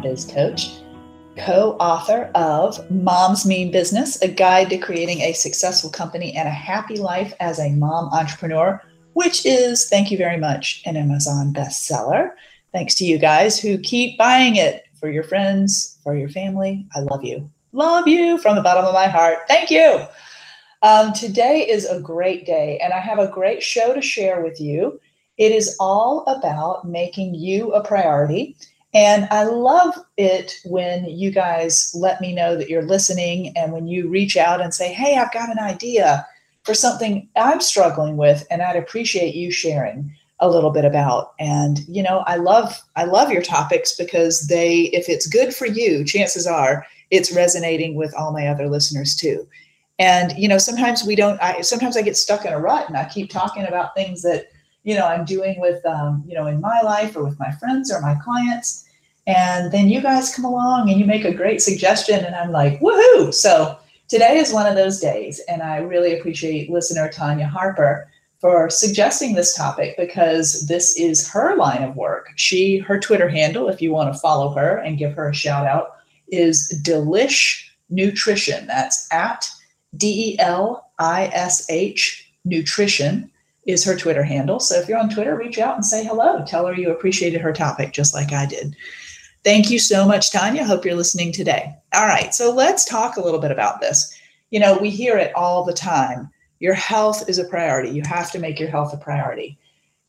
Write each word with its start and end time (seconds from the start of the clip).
Biz 0.00 0.24
Coach, 0.26 0.70
co 1.36 1.76
author 1.80 2.30
of 2.34 2.90
Moms 2.90 3.46
Mean 3.46 3.70
Business, 3.70 4.20
a 4.22 4.28
guide 4.28 4.70
to 4.70 4.78
creating 4.78 5.20
a 5.20 5.32
successful 5.32 5.90
company 5.90 6.34
and 6.34 6.48
a 6.48 6.52
happy 6.52 6.96
life 6.96 7.32
as 7.40 7.58
a 7.58 7.70
mom 7.70 8.08
entrepreneur, 8.12 8.82
which 9.12 9.46
is, 9.46 9.88
thank 9.88 10.10
you 10.10 10.18
very 10.18 10.36
much, 10.36 10.82
an 10.86 10.96
Amazon 10.96 11.52
bestseller. 11.52 12.32
Thanks 12.72 12.94
to 12.96 13.04
you 13.04 13.18
guys 13.18 13.58
who 13.58 13.78
keep 13.78 14.18
buying 14.18 14.56
it 14.56 14.84
for 15.00 15.10
your 15.10 15.24
friends, 15.24 15.98
for 16.02 16.16
your 16.16 16.28
family. 16.28 16.86
I 16.94 17.00
love 17.00 17.24
you. 17.24 17.50
Love 17.72 18.08
you 18.08 18.38
from 18.38 18.56
the 18.56 18.62
bottom 18.62 18.84
of 18.84 18.94
my 18.94 19.06
heart. 19.06 19.38
Thank 19.46 19.70
you. 19.70 20.04
Um, 20.82 21.12
today 21.12 21.68
is 21.68 21.86
a 21.86 22.00
great 22.00 22.46
day, 22.46 22.78
and 22.82 22.92
I 22.92 23.00
have 23.00 23.18
a 23.18 23.30
great 23.30 23.62
show 23.62 23.94
to 23.94 24.02
share 24.02 24.42
with 24.42 24.60
you. 24.60 25.00
It 25.36 25.52
is 25.52 25.76
all 25.78 26.24
about 26.26 26.88
making 26.88 27.34
you 27.34 27.72
a 27.72 27.82
priority. 27.82 28.56
And 28.94 29.28
I 29.30 29.44
love 29.44 29.94
it 30.16 30.54
when 30.64 31.04
you 31.04 31.30
guys 31.30 31.92
let 31.94 32.20
me 32.20 32.34
know 32.34 32.56
that 32.56 32.70
you're 32.70 32.82
listening 32.82 33.56
and 33.56 33.72
when 33.72 33.86
you 33.86 34.08
reach 34.08 34.36
out 34.36 34.60
and 34.60 34.72
say, 34.72 34.92
Hey, 34.92 35.16
I've 35.16 35.32
got 35.32 35.50
an 35.50 35.58
idea 35.58 36.26
for 36.64 36.74
something 36.74 37.26
I'm 37.36 37.60
struggling 37.60 38.18
with, 38.18 38.46
and 38.50 38.60
I'd 38.60 38.76
appreciate 38.76 39.34
you 39.34 39.50
sharing 39.50 40.14
a 40.40 40.50
little 40.50 40.70
bit 40.70 40.84
about. 40.84 41.32
And 41.38 41.80
you 41.88 42.02
know 42.02 42.22
i 42.26 42.36
love 42.36 42.78
i 42.96 43.04
love 43.04 43.30
your 43.30 43.42
topics 43.42 43.96
because 43.96 44.46
they 44.48 44.82
if 44.92 45.08
it's 45.08 45.26
good 45.26 45.54
for 45.54 45.66
you 45.66 46.04
chances 46.04 46.46
are 46.46 46.86
it's 47.10 47.34
resonating 47.34 47.94
with 47.94 48.14
all 48.14 48.32
my 48.32 48.46
other 48.46 48.68
listeners 48.68 49.16
too. 49.16 49.48
And 49.98 50.32
you 50.38 50.46
know 50.46 50.58
sometimes 50.58 51.04
we 51.04 51.16
don't 51.16 51.42
i 51.42 51.60
sometimes 51.62 51.96
i 51.96 52.02
get 52.02 52.16
stuck 52.16 52.44
in 52.44 52.52
a 52.52 52.60
rut 52.60 52.86
and 52.86 52.96
i 52.96 53.04
keep 53.06 53.30
talking 53.30 53.66
about 53.66 53.94
things 53.94 54.22
that 54.22 54.48
you 54.88 54.94
know 54.94 55.06
i'm 55.06 55.24
doing 55.26 55.60
with 55.60 55.84
um, 55.84 56.24
you 56.26 56.34
know 56.34 56.46
in 56.46 56.60
my 56.60 56.80
life 56.80 57.14
or 57.14 57.22
with 57.22 57.38
my 57.38 57.52
friends 57.52 57.92
or 57.92 58.00
my 58.00 58.14
clients. 58.24 58.84
And 59.26 59.70
then 59.72 59.90
you 59.90 60.00
guys 60.00 60.34
come 60.34 60.46
along 60.46 60.88
and 60.88 60.98
you 60.98 61.04
make 61.04 61.26
a 61.26 61.34
great 61.34 61.60
suggestion 61.60 62.24
and 62.24 62.34
i'm 62.34 62.50
like 62.50 62.80
woohoo! 62.80 63.34
So 63.34 63.78
today 64.08 64.38
is 64.38 64.54
one 64.54 64.66
of 64.66 64.74
those 64.74 64.98
days 65.00 65.40
and 65.50 65.62
i 65.62 65.76
really 65.76 66.18
appreciate 66.18 66.70
listener 66.70 67.10
tanya 67.10 67.46
harper 67.46 68.08
for 68.40 68.70
suggesting 68.70 69.34
this 69.34 69.54
topic 69.54 69.94
because 69.98 70.66
this 70.68 70.96
is 70.96 71.28
her 71.28 71.56
line 71.56 71.82
of 71.82 71.96
work. 71.96 72.30
She 72.36 72.78
her 72.78 72.98
twitter 72.98 73.28
handle 73.28 73.68
if 73.68 73.82
you 73.82 73.92
want 73.92 74.14
to 74.14 74.18
follow 74.18 74.54
her 74.54 74.78
and 74.78 74.96
give 74.96 75.12
her 75.12 75.28
a 75.28 75.34
shout 75.34 75.66
out 75.66 75.96
is 76.28 76.80
delish 76.82 77.68
nutrition. 77.90 78.66
That's 78.66 79.06
at 79.12 79.50
d-e-l-i-s-h 79.96 80.40
nutrition 82.44 83.30
is 83.68 83.84
her 83.84 83.94
Twitter 83.94 84.24
handle. 84.24 84.58
So 84.58 84.80
if 84.80 84.88
you're 84.88 84.98
on 84.98 85.10
Twitter, 85.10 85.36
reach 85.36 85.58
out 85.58 85.76
and 85.76 85.84
say 85.84 86.02
hello. 86.02 86.42
Tell 86.46 86.66
her 86.66 86.74
you 86.74 86.90
appreciated 86.90 87.42
her 87.42 87.52
topic 87.52 87.92
just 87.92 88.14
like 88.14 88.32
I 88.32 88.46
did. 88.46 88.74
Thank 89.44 89.70
you 89.70 89.78
so 89.78 90.06
much, 90.06 90.32
Tanya. 90.32 90.64
Hope 90.64 90.86
you're 90.86 90.94
listening 90.94 91.32
today. 91.32 91.74
All 91.94 92.06
right, 92.06 92.34
so 92.34 92.50
let's 92.50 92.86
talk 92.86 93.16
a 93.16 93.20
little 93.22 93.38
bit 93.38 93.50
about 93.50 93.82
this. 93.82 94.18
You 94.50 94.58
know, 94.58 94.78
we 94.78 94.88
hear 94.88 95.18
it 95.18 95.34
all 95.34 95.64
the 95.64 95.74
time. 95.74 96.30
Your 96.60 96.72
health 96.72 97.28
is 97.28 97.38
a 97.38 97.44
priority. 97.44 97.90
You 97.90 98.02
have 98.06 98.32
to 98.32 98.38
make 98.38 98.58
your 98.58 98.70
health 98.70 98.94
a 98.94 98.96
priority. 98.96 99.58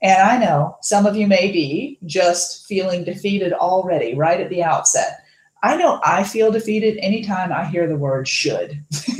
And 0.02 0.22
I 0.22 0.38
know 0.38 0.78
some 0.82 1.06
of 1.06 1.18
you 1.18 1.28
may 1.28 1.52
be 1.52 2.00
just 2.06 2.66
feeling 2.66 3.04
defeated 3.04 3.52
already 3.52 4.16
right 4.16 4.40
at 4.40 4.50
the 4.50 4.64
outset. 4.64 5.26
I 5.62 5.76
know 5.76 6.00
I 6.04 6.24
feel 6.24 6.52
defeated 6.52 6.98
anytime 7.02 7.52
I 7.52 7.66
hear 7.66 7.88
the 7.88 7.98
word 7.98 8.28
should. 8.28 8.84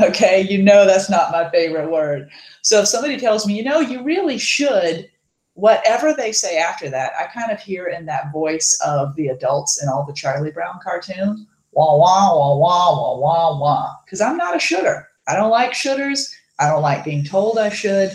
okay, 0.00 0.46
you 0.48 0.62
know 0.62 0.86
that's 0.86 1.10
not 1.10 1.32
my 1.32 1.50
favorite 1.50 1.90
word. 1.90 2.30
So 2.62 2.80
if 2.82 2.88
somebody 2.88 3.18
tells 3.18 3.46
me, 3.46 3.54
you 3.54 3.64
know, 3.64 3.80
you 3.80 4.02
really 4.02 4.38
should, 4.38 5.10
whatever 5.54 6.12
they 6.12 6.30
say 6.30 6.58
after 6.58 6.88
that, 6.90 7.12
I 7.18 7.26
kind 7.26 7.50
of 7.50 7.60
hear 7.60 7.86
in 7.88 8.06
that 8.06 8.32
voice 8.32 8.78
of 8.84 9.16
the 9.16 9.28
adults 9.28 9.82
in 9.82 9.88
all 9.88 10.04
the 10.04 10.12
Charlie 10.12 10.52
Brown 10.52 10.78
cartoons, 10.82 11.44
wah, 11.72 11.96
wah, 11.96 12.36
wah, 12.36 12.56
wah, 12.56 12.94
wah, 12.94 13.18
wah, 13.18 13.58
wah. 13.58 13.94
Because 14.04 14.20
I'm 14.20 14.36
not 14.36 14.54
a 14.54 14.58
should'er. 14.58 15.06
I 15.26 15.34
don't 15.34 15.50
like 15.50 15.72
should'ers. 15.72 16.32
I 16.60 16.68
don't 16.68 16.82
like 16.82 17.04
being 17.04 17.24
told 17.24 17.58
I 17.58 17.70
should. 17.70 18.12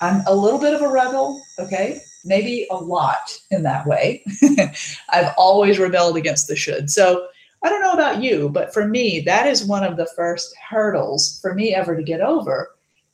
I'm 0.00 0.22
a 0.26 0.34
little 0.34 0.58
bit 0.58 0.74
of 0.74 0.82
a 0.82 0.88
rebel, 0.88 1.42
okay? 1.58 2.00
Maybe 2.24 2.66
a 2.70 2.76
lot 2.76 3.38
in 3.50 3.62
that 3.62 3.86
way. 3.86 4.24
I've 5.10 5.32
always 5.36 5.78
rebelled 5.78 6.16
against 6.16 6.48
the 6.48 6.56
should. 6.56 6.90
So 6.90 7.26
I 7.62 7.68
don't 7.68 7.82
know 7.82 7.92
about 7.92 8.22
you, 8.22 8.48
but 8.48 8.74
for 8.74 8.86
me, 8.86 9.20
that 9.20 9.46
is 9.46 9.64
one 9.64 9.84
of 9.84 9.96
the 9.96 10.10
first 10.16 10.54
hurdles 10.56 11.38
for 11.40 11.54
me 11.54 11.74
ever 11.74 11.96
to 11.96 12.02
get 12.02 12.20
over 12.20 12.70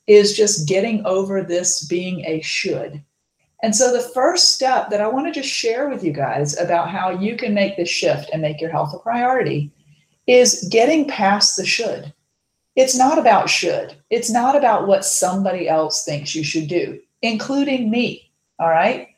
is 0.07 0.35
just 0.35 0.67
getting 0.67 1.05
over 1.05 1.43
this 1.43 1.85
being 1.85 2.25
a 2.25 2.41
should. 2.41 3.03
And 3.61 3.75
so 3.75 3.91
the 3.91 4.09
first 4.13 4.55
step 4.55 4.89
that 4.89 5.01
I 5.01 5.07
want 5.07 5.27
to 5.27 5.39
just 5.39 5.53
share 5.53 5.89
with 5.89 6.03
you 6.03 6.13
guys 6.13 6.57
about 6.57 6.89
how 6.89 7.09
you 7.09 7.35
can 7.35 7.53
make 7.53 7.75
this 7.77 7.89
shift 7.89 8.29
and 8.31 8.41
make 8.41 8.61
your 8.61 8.71
health 8.71 8.93
a 8.93 8.99
priority 8.99 9.71
is 10.27 10.67
getting 10.71 11.07
past 11.07 11.57
the 11.57 11.65
should. 11.65 12.13
It's 12.75 12.97
not 12.97 13.19
about 13.19 13.49
should. 13.49 13.97
It's 14.09 14.29
not 14.29 14.55
about 14.55 14.87
what 14.87 15.03
somebody 15.03 15.67
else 15.67 16.05
thinks 16.05 16.33
you 16.33 16.43
should 16.43 16.67
do, 16.67 16.99
including 17.21 17.91
me. 17.91 18.28
All 18.59 18.69
right. 18.69 19.09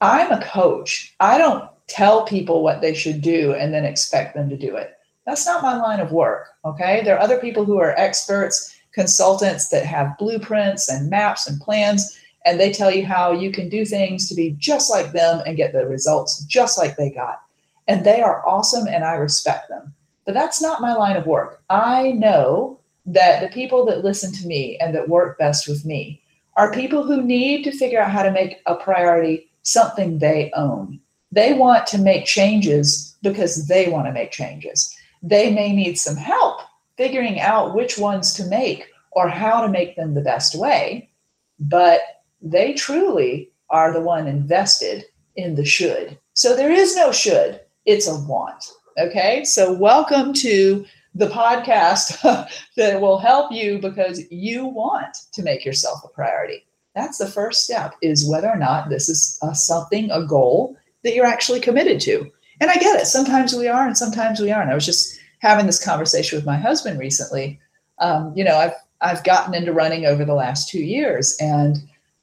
I'm 0.00 0.32
a 0.32 0.42
coach. 0.42 1.14
I 1.20 1.38
don't 1.38 1.68
tell 1.86 2.24
people 2.24 2.62
what 2.62 2.80
they 2.80 2.94
should 2.94 3.20
do 3.20 3.54
and 3.54 3.72
then 3.72 3.84
expect 3.84 4.34
them 4.34 4.48
to 4.48 4.56
do 4.56 4.76
it. 4.76 4.94
That's 5.26 5.46
not 5.46 5.62
my 5.62 5.76
line 5.76 6.00
of 6.00 6.12
work. 6.12 6.48
Okay. 6.64 7.02
There 7.04 7.16
are 7.16 7.20
other 7.20 7.38
people 7.38 7.64
who 7.64 7.78
are 7.78 7.92
experts, 7.92 8.76
consultants 8.92 9.68
that 9.68 9.84
have 9.84 10.16
blueprints 10.18 10.88
and 10.88 11.10
maps 11.10 11.46
and 11.46 11.60
plans, 11.60 12.18
and 12.46 12.58
they 12.58 12.72
tell 12.72 12.90
you 12.90 13.04
how 13.04 13.32
you 13.32 13.50
can 13.50 13.68
do 13.68 13.84
things 13.84 14.28
to 14.28 14.34
be 14.34 14.56
just 14.58 14.90
like 14.90 15.12
them 15.12 15.42
and 15.44 15.56
get 15.56 15.72
the 15.72 15.86
results 15.86 16.44
just 16.44 16.78
like 16.78 16.96
they 16.96 17.10
got. 17.10 17.42
And 17.88 18.04
they 18.04 18.22
are 18.22 18.46
awesome 18.46 18.86
and 18.86 19.04
I 19.04 19.14
respect 19.14 19.68
them. 19.68 19.94
But 20.24 20.34
that's 20.34 20.62
not 20.62 20.80
my 20.80 20.94
line 20.94 21.16
of 21.16 21.26
work. 21.26 21.62
I 21.70 22.12
know 22.12 22.80
that 23.04 23.40
the 23.40 23.48
people 23.48 23.84
that 23.86 24.04
listen 24.04 24.32
to 24.32 24.46
me 24.46 24.76
and 24.78 24.94
that 24.94 25.08
work 25.08 25.38
best 25.38 25.68
with 25.68 25.84
me 25.84 26.20
are 26.56 26.72
people 26.72 27.02
who 27.02 27.22
need 27.22 27.64
to 27.64 27.70
figure 27.70 28.00
out 28.00 28.10
how 28.10 28.22
to 28.22 28.30
make 28.30 28.60
a 28.66 28.74
priority 28.74 29.50
something 29.62 30.18
they 30.18 30.50
own. 30.54 31.00
They 31.32 31.52
want 31.52 31.86
to 31.88 31.98
make 31.98 32.24
changes 32.24 33.16
because 33.22 33.66
they 33.66 33.88
want 33.88 34.06
to 34.06 34.12
make 34.12 34.30
changes. 34.30 34.94
They 35.22 35.52
may 35.52 35.72
need 35.72 35.98
some 35.98 36.16
help 36.16 36.60
figuring 36.96 37.40
out 37.40 37.74
which 37.74 37.98
ones 37.98 38.32
to 38.34 38.46
make 38.46 38.86
or 39.12 39.28
how 39.28 39.60
to 39.60 39.68
make 39.68 39.96
them 39.96 40.14
the 40.14 40.20
best 40.20 40.54
way, 40.54 41.10
but 41.58 42.00
they 42.40 42.72
truly 42.72 43.50
are 43.70 43.92
the 43.92 44.00
one 44.00 44.26
invested 44.26 45.04
in 45.34 45.54
the 45.54 45.64
should. 45.64 46.18
So 46.32 46.56
there 46.56 46.72
is 46.72 46.96
no 46.96 47.12
should, 47.12 47.60
it's 47.84 48.06
a 48.06 48.14
want. 48.14 48.64
Okay, 48.98 49.44
so 49.44 49.72
welcome 49.74 50.32
to 50.34 50.86
the 51.16 51.28
podcast 51.28 52.20
that 52.76 53.00
will 53.00 53.18
help 53.18 53.50
you 53.50 53.78
because 53.78 54.30
you 54.30 54.66
want 54.66 55.16
to 55.32 55.42
make 55.42 55.64
yourself 55.64 56.00
a 56.04 56.08
priority. 56.08 56.66
That's 56.94 57.18
the 57.18 57.26
first 57.26 57.64
step 57.64 57.94
is 58.02 58.28
whether 58.28 58.48
or 58.48 58.56
not 58.56 58.88
this 58.88 59.08
is 59.08 59.38
a 59.42 59.54
something, 59.54 60.10
a 60.10 60.24
goal 60.24 60.76
that 61.04 61.14
you're 61.14 61.26
actually 61.26 61.60
committed 61.60 62.00
to. 62.02 62.30
And 62.60 62.70
I 62.70 62.76
get 62.76 63.00
it. 63.00 63.06
Sometimes 63.06 63.54
we 63.54 63.68
are 63.68 63.86
and 63.86 63.96
sometimes 63.96 64.40
we 64.40 64.50
aren't. 64.50 64.70
I 64.70 64.74
was 64.74 64.86
just 64.86 65.18
having 65.38 65.66
this 65.66 65.82
conversation 65.82 66.36
with 66.36 66.46
my 66.46 66.56
husband 66.56 66.98
recently. 66.98 67.60
Um, 67.98 68.32
you 68.36 68.44
know, 68.44 68.56
I've 68.56 68.74
I've 69.00 69.24
gotten 69.24 69.54
into 69.54 69.72
running 69.72 70.06
over 70.06 70.24
the 70.24 70.34
last 70.34 70.68
two 70.68 70.82
years 70.82 71.36
and 71.40 71.76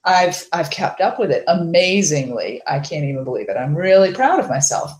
I've 0.06 0.47
I've 0.53 0.69
kept 0.69 1.01
up 1.01 1.17
with 1.17 1.31
it 1.31 1.44
amazingly. 1.47 2.62
I 2.67 2.79
can't 2.79 3.06
even 3.06 3.23
believe 3.23 3.50
it. 3.50 3.57
I'm 3.57 3.75
really 3.75 4.13
proud 4.13 4.39
of 4.39 4.50
myself. 4.50 4.91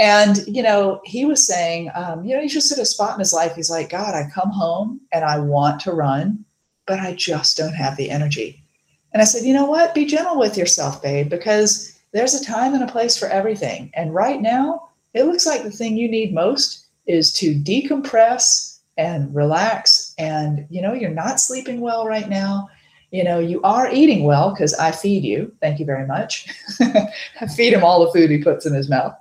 And, 0.00 0.38
you 0.46 0.62
know, 0.62 1.02
he 1.04 1.26
was 1.26 1.46
saying, 1.46 1.90
um, 1.94 2.24
you 2.24 2.34
know, 2.34 2.40
he's 2.40 2.54
just 2.54 2.72
at 2.72 2.78
a 2.78 2.86
spot 2.86 3.12
in 3.12 3.18
his 3.18 3.34
life. 3.34 3.54
He's 3.54 3.68
like, 3.68 3.90
God, 3.90 4.14
I 4.14 4.30
come 4.34 4.50
home 4.50 4.98
and 5.12 5.26
I 5.26 5.38
want 5.38 5.78
to 5.82 5.92
run, 5.92 6.42
but 6.86 6.98
I 6.98 7.12
just 7.12 7.58
don't 7.58 7.74
have 7.74 7.98
the 7.98 8.10
energy. 8.10 8.64
And 9.12 9.20
I 9.20 9.26
said, 9.26 9.44
you 9.44 9.52
know 9.52 9.66
what? 9.66 9.94
Be 9.94 10.06
gentle 10.06 10.38
with 10.38 10.56
yourself, 10.56 11.02
babe, 11.02 11.28
because 11.28 11.98
there's 12.12 12.32
a 12.32 12.42
time 12.42 12.72
and 12.72 12.82
a 12.82 12.90
place 12.90 13.18
for 13.18 13.28
everything. 13.28 13.90
And 13.92 14.14
right 14.14 14.40
now, 14.40 14.88
it 15.12 15.24
looks 15.24 15.44
like 15.44 15.64
the 15.64 15.70
thing 15.70 15.98
you 15.98 16.10
need 16.10 16.32
most 16.32 16.86
is 17.06 17.30
to 17.34 17.54
decompress 17.54 18.78
and 18.96 19.34
relax. 19.34 20.14
And, 20.16 20.66
you 20.70 20.80
know, 20.80 20.94
you're 20.94 21.10
not 21.10 21.40
sleeping 21.40 21.82
well 21.82 22.06
right 22.06 22.28
now. 22.28 22.70
You 23.10 23.24
know, 23.24 23.38
you 23.38 23.60
are 23.62 23.92
eating 23.92 24.24
well 24.24 24.50
because 24.50 24.72
I 24.72 24.92
feed 24.92 25.24
you. 25.24 25.52
Thank 25.60 25.78
you 25.78 25.84
very 25.84 26.06
much. 26.06 26.48
I 26.80 27.46
feed 27.54 27.74
him 27.74 27.84
all 27.84 28.06
the 28.06 28.12
food 28.12 28.30
he 28.30 28.42
puts 28.42 28.64
in 28.64 28.72
his 28.72 28.88
mouth 28.88 29.14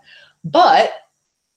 but 0.43 0.93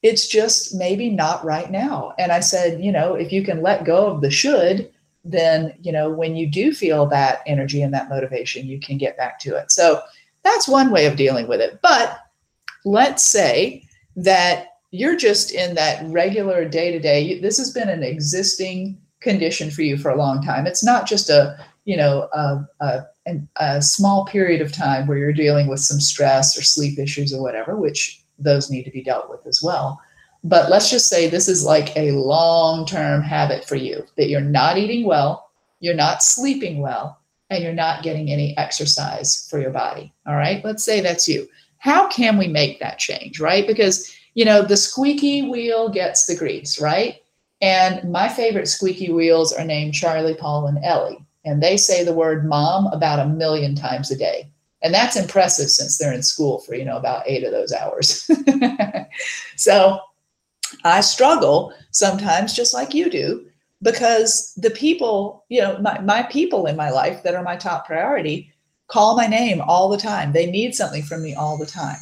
it's 0.02 0.26
just 0.26 0.74
maybe 0.74 1.08
not 1.08 1.44
right 1.44 1.70
now. 1.70 2.12
And 2.18 2.32
I 2.32 2.40
said, 2.40 2.82
you 2.82 2.90
know, 2.90 3.14
if 3.14 3.32
you 3.32 3.44
can 3.44 3.62
let 3.62 3.84
go 3.84 4.06
of 4.06 4.20
the 4.20 4.30
should, 4.30 4.90
then, 5.24 5.74
you 5.80 5.92
know, 5.92 6.10
when 6.10 6.34
you 6.34 6.48
do 6.48 6.74
feel 6.74 7.06
that 7.06 7.40
energy 7.46 7.82
and 7.82 7.94
that 7.94 8.08
motivation, 8.08 8.66
you 8.66 8.80
can 8.80 8.98
get 8.98 9.16
back 9.16 9.38
to 9.40 9.56
it. 9.56 9.70
So 9.70 10.00
that's 10.42 10.66
one 10.66 10.90
way 10.90 11.06
of 11.06 11.16
dealing 11.16 11.46
with 11.46 11.60
it. 11.60 11.78
But 11.82 12.18
let's 12.84 13.24
say 13.24 13.84
that 14.16 14.66
you're 14.90 15.16
just 15.16 15.52
in 15.52 15.74
that 15.76 16.04
regular 16.08 16.68
day 16.68 16.90
to 16.90 16.98
day, 16.98 17.38
this 17.38 17.58
has 17.58 17.70
been 17.70 17.88
an 17.88 18.02
existing 18.02 19.00
condition 19.20 19.70
for 19.70 19.82
you 19.82 19.96
for 19.96 20.10
a 20.10 20.16
long 20.16 20.42
time. 20.42 20.66
It's 20.66 20.84
not 20.84 21.06
just 21.06 21.30
a, 21.30 21.56
you 21.84 21.96
know, 21.96 22.28
a, 22.32 22.66
a, 22.80 23.02
a 23.56 23.80
small 23.80 24.26
period 24.26 24.60
of 24.60 24.72
time 24.72 25.06
where 25.06 25.16
you're 25.16 25.32
dealing 25.32 25.68
with 25.68 25.78
some 25.78 26.00
stress 26.00 26.58
or 26.58 26.62
sleep 26.62 26.98
issues 26.98 27.32
or 27.32 27.40
whatever, 27.40 27.76
which 27.76 28.21
those 28.38 28.70
need 28.70 28.84
to 28.84 28.90
be 28.90 29.02
dealt 29.02 29.30
with 29.30 29.46
as 29.46 29.62
well. 29.62 30.00
But 30.44 30.70
let's 30.70 30.90
just 30.90 31.08
say 31.08 31.28
this 31.28 31.48
is 31.48 31.64
like 31.64 31.96
a 31.96 32.12
long 32.12 32.84
term 32.84 33.22
habit 33.22 33.64
for 33.64 33.76
you 33.76 34.04
that 34.16 34.28
you're 34.28 34.40
not 34.40 34.76
eating 34.76 35.06
well, 35.06 35.50
you're 35.80 35.94
not 35.94 36.22
sleeping 36.22 36.80
well, 36.80 37.20
and 37.50 37.62
you're 37.62 37.72
not 37.72 38.02
getting 38.02 38.30
any 38.30 38.56
exercise 38.56 39.46
for 39.48 39.60
your 39.60 39.70
body. 39.70 40.12
All 40.26 40.36
right. 40.36 40.64
Let's 40.64 40.84
say 40.84 41.00
that's 41.00 41.28
you. 41.28 41.48
How 41.78 42.08
can 42.08 42.38
we 42.38 42.48
make 42.48 42.80
that 42.80 42.98
change? 42.98 43.40
Right. 43.40 43.66
Because, 43.66 44.14
you 44.34 44.44
know, 44.44 44.62
the 44.62 44.76
squeaky 44.76 45.48
wheel 45.48 45.88
gets 45.88 46.26
the 46.26 46.36
grease, 46.36 46.80
right? 46.80 47.22
And 47.60 48.10
my 48.10 48.28
favorite 48.28 48.68
squeaky 48.68 49.12
wheels 49.12 49.52
are 49.52 49.64
named 49.64 49.94
Charlie, 49.94 50.34
Paul, 50.34 50.66
and 50.66 50.84
Ellie. 50.84 51.24
And 51.44 51.62
they 51.62 51.76
say 51.76 52.04
the 52.04 52.12
word 52.12 52.46
mom 52.46 52.86
about 52.88 53.18
a 53.18 53.28
million 53.28 53.74
times 53.74 54.10
a 54.10 54.16
day. 54.16 54.48
And 54.82 54.92
that's 54.92 55.16
impressive 55.16 55.70
since 55.70 55.98
they're 55.98 56.12
in 56.12 56.22
school 56.22 56.60
for, 56.60 56.74
you 56.74 56.84
know, 56.84 56.96
about 56.96 57.22
eight 57.26 57.44
of 57.44 57.52
those 57.52 57.72
hours. 57.72 58.28
so 59.56 60.00
I 60.84 61.00
struggle 61.00 61.72
sometimes, 61.90 62.54
just 62.54 62.74
like 62.74 62.94
you 62.94 63.08
do, 63.08 63.46
because 63.82 64.52
the 64.56 64.70
people, 64.70 65.44
you 65.48 65.60
know, 65.60 65.78
my, 65.78 66.00
my 66.00 66.22
people 66.24 66.66
in 66.66 66.76
my 66.76 66.90
life 66.90 67.22
that 67.22 67.34
are 67.34 67.42
my 67.42 67.56
top 67.56 67.86
priority 67.86 68.52
call 68.88 69.16
my 69.16 69.26
name 69.26 69.60
all 69.60 69.88
the 69.88 69.96
time. 69.96 70.32
They 70.32 70.50
need 70.50 70.74
something 70.74 71.02
from 71.02 71.22
me 71.22 71.34
all 71.34 71.56
the 71.56 71.66
time. 71.66 71.98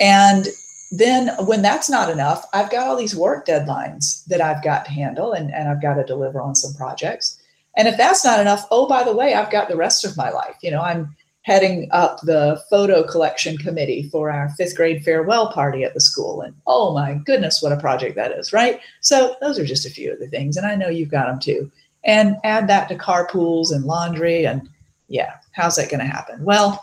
And 0.00 0.46
then 0.92 1.30
when 1.46 1.62
that's 1.62 1.90
not 1.90 2.10
enough, 2.10 2.44
I've 2.52 2.70
got 2.70 2.86
all 2.86 2.96
these 2.96 3.16
work 3.16 3.46
deadlines 3.46 4.24
that 4.26 4.40
I've 4.40 4.62
got 4.62 4.84
to 4.84 4.92
handle 4.92 5.32
and, 5.32 5.52
and 5.52 5.68
I've 5.68 5.82
got 5.82 5.94
to 5.94 6.04
deliver 6.04 6.40
on 6.40 6.54
some 6.54 6.74
projects. 6.74 7.38
And 7.76 7.88
if 7.88 7.96
that's 7.96 8.24
not 8.24 8.40
enough, 8.40 8.66
oh, 8.70 8.88
by 8.88 9.02
the 9.02 9.14
way, 9.14 9.34
I've 9.34 9.50
got 9.50 9.68
the 9.68 9.76
rest 9.76 10.04
of 10.04 10.16
my 10.16 10.30
life. 10.30 10.56
You 10.62 10.70
know, 10.70 10.80
I'm 10.80 11.14
heading 11.46 11.88
up 11.92 12.20
the 12.22 12.60
photo 12.68 13.04
collection 13.04 13.56
committee 13.56 14.08
for 14.10 14.32
our 14.32 14.48
fifth 14.50 14.74
grade 14.74 15.04
farewell 15.04 15.52
party 15.52 15.84
at 15.84 15.94
the 15.94 16.00
school. 16.00 16.40
And 16.40 16.52
oh 16.66 16.92
my 16.92 17.14
goodness, 17.24 17.62
what 17.62 17.70
a 17.70 17.76
project 17.76 18.16
that 18.16 18.32
is, 18.32 18.52
right? 18.52 18.80
So 19.00 19.36
those 19.40 19.56
are 19.56 19.64
just 19.64 19.86
a 19.86 19.90
few 19.90 20.12
of 20.12 20.18
the 20.18 20.26
things. 20.26 20.56
And 20.56 20.66
I 20.66 20.74
know 20.74 20.88
you've 20.88 21.08
got 21.08 21.26
them 21.28 21.38
too. 21.38 21.70
And 22.02 22.36
add 22.42 22.66
that 22.66 22.88
to 22.88 22.96
carpools 22.96 23.70
and 23.70 23.84
laundry. 23.84 24.44
And 24.44 24.68
yeah, 25.06 25.34
how's 25.52 25.76
that 25.76 25.88
going 25.88 26.00
to 26.00 26.12
happen? 26.12 26.42
Well, 26.42 26.82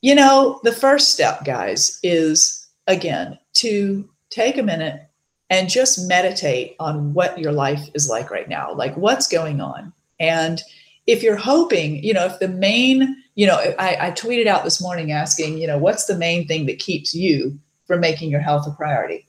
you 0.00 0.14
know, 0.14 0.58
the 0.62 0.72
first 0.72 1.12
step, 1.12 1.44
guys, 1.44 2.00
is 2.02 2.66
again 2.86 3.38
to 3.54 4.08
take 4.30 4.56
a 4.56 4.62
minute 4.62 5.06
and 5.50 5.68
just 5.68 6.08
meditate 6.08 6.76
on 6.80 7.12
what 7.12 7.38
your 7.38 7.52
life 7.52 7.90
is 7.92 8.08
like 8.08 8.30
right 8.30 8.48
now, 8.48 8.72
like 8.72 8.96
what's 8.96 9.28
going 9.28 9.60
on. 9.60 9.92
And 10.18 10.62
if 11.06 11.22
you're 11.22 11.36
hoping, 11.36 12.02
you 12.02 12.14
know, 12.14 12.24
if 12.24 12.38
the 12.38 12.48
main 12.48 13.21
you 13.34 13.46
know, 13.46 13.56
I, 13.78 14.08
I 14.08 14.10
tweeted 14.10 14.46
out 14.46 14.64
this 14.64 14.80
morning 14.80 15.12
asking, 15.12 15.58
you 15.58 15.66
know, 15.66 15.78
what's 15.78 16.06
the 16.06 16.16
main 16.16 16.46
thing 16.46 16.66
that 16.66 16.78
keeps 16.78 17.14
you 17.14 17.58
from 17.86 18.00
making 18.00 18.30
your 18.30 18.40
health 18.40 18.66
a 18.66 18.72
priority? 18.72 19.26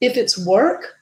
If 0.00 0.16
it's 0.16 0.44
work, 0.46 0.98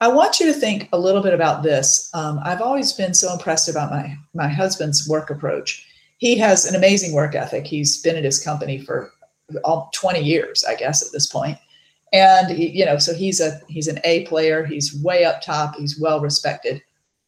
I 0.00 0.08
want 0.08 0.38
you 0.38 0.46
to 0.46 0.52
think 0.52 0.88
a 0.92 0.98
little 0.98 1.22
bit 1.22 1.34
about 1.34 1.62
this. 1.62 2.10
Um, 2.14 2.40
I've 2.44 2.60
always 2.60 2.92
been 2.92 3.14
so 3.14 3.32
impressed 3.32 3.68
about 3.68 3.90
my 3.90 4.16
my 4.32 4.48
husband's 4.48 5.08
work 5.08 5.30
approach. 5.30 5.84
He 6.18 6.36
has 6.38 6.66
an 6.66 6.76
amazing 6.76 7.12
work 7.12 7.34
ethic. 7.34 7.66
He's 7.66 8.00
been 8.00 8.16
at 8.16 8.24
his 8.24 8.42
company 8.42 8.78
for 8.78 9.12
all 9.64 9.90
20 9.94 10.20
years, 10.20 10.64
I 10.64 10.74
guess, 10.74 11.04
at 11.04 11.12
this 11.12 11.26
point. 11.26 11.58
And 12.12 12.50
he, 12.56 12.68
you 12.68 12.84
know, 12.84 12.98
so 12.98 13.12
he's 13.12 13.40
a 13.40 13.60
he's 13.68 13.88
an 13.88 14.00
A 14.04 14.24
player. 14.26 14.64
He's 14.64 14.94
way 15.02 15.24
up 15.24 15.42
top. 15.42 15.74
He's 15.76 15.98
well 15.98 16.20
respected. 16.20 16.82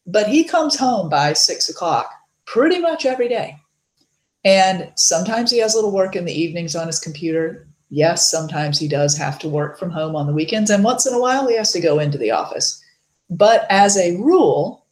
But 0.07 0.27
he 0.27 0.43
comes 0.43 0.77
home 0.77 1.09
by 1.09 1.33
six 1.33 1.69
o'clock 1.69 2.11
pretty 2.45 2.79
much 2.79 3.05
every 3.05 3.27
day. 3.27 3.60
And 4.43 4.91
sometimes 4.95 5.51
he 5.51 5.59
has 5.59 5.73
a 5.73 5.77
little 5.77 5.91
work 5.91 6.15
in 6.15 6.25
the 6.25 6.33
evenings 6.33 6.75
on 6.75 6.87
his 6.87 6.99
computer. 6.99 7.67
Yes, 7.89 8.29
sometimes 8.29 8.79
he 8.79 8.87
does 8.87 9.15
have 9.17 9.37
to 9.39 9.49
work 9.49 9.77
from 9.77 9.91
home 9.91 10.15
on 10.15 10.27
the 10.27 10.33
weekends. 10.33 10.69
And 10.69 10.83
once 10.83 11.05
in 11.05 11.13
a 11.13 11.19
while, 11.19 11.47
he 11.47 11.57
has 11.57 11.71
to 11.73 11.81
go 11.81 11.99
into 11.99 12.17
the 12.17 12.31
office. 12.31 12.81
But 13.29 13.65
as 13.69 13.97
a 13.97 14.17
rule, 14.17 14.85